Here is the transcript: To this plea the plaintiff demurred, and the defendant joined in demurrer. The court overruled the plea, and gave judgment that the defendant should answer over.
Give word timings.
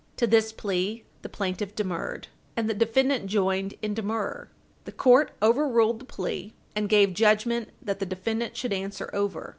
To 0.17 0.25
this 0.25 0.51
plea 0.51 1.03
the 1.21 1.29
plaintiff 1.29 1.75
demurred, 1.75 2.27
and 2.57 2.67
the 2.67 2.73
defendant 2.73 3.27
joined 3.27 3.75
in 3.83 3.93
demurrer. 3.93 4.47
The 4.85 4.91
court 4.91 5.29
overruled 5.43 5.99
the 5.99 6.05
plea, 6.05 6.55
and 6.75 6.89
gave 6.89 7.13
judgment 7.13 7.69
that 7.83 7.99
the 7.99 8.07
defendant 8.07 8.57
should 8.57 8.73
answer 8.73 9.11
over. 9.13 9.49